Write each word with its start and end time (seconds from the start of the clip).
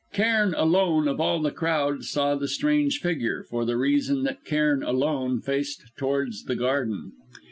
Cairn, 0.13 0.55
alone 0.55 1.07
of 1.07 1.21
all 1.21 1.39
the 1.43 1.51
crowd, 1.51 2.05
saw 2.05 2.33
the 2.33 2.47
strange 2.47 2.97
figure, 2.97 3.43
for 3.43 3.65
the 3.65 3.77
reason 3.77 4.23
that 4.23 4.43
Cairn 4.43 4.81
alone 4.81 5.41
faced 5.41 5.91
towards 5.95 6.45
the 6.45 6.55
garden. 6.55 7.11